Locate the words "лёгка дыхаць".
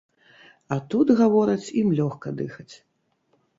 2.01-2.69